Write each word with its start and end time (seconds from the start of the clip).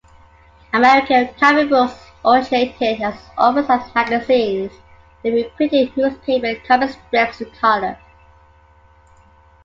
American 0.73 1.31
comic 1.35 1.69
books 1.69 1.93
originated 2.25 2.99
as 3.03 3.13
oversized 3.37 3.93
magazines 3.93 4.71
that 5.21 5.31
reprinted 5.31 5.95
newspaper 5.95 6.59
comic 6.65 6.89
strips 6.89 7.39
in 7.39 7.51
color. 7.51 7.95